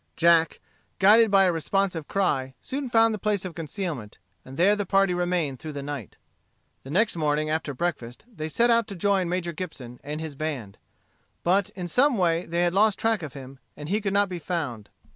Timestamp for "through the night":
5.59-6.17